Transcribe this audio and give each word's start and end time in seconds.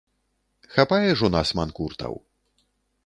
Хапае 0.77 1.11
ж 1.19 1.27
у 1.27 1.31
нас 1.35 1.47
манкуртаў. 1.59 2.13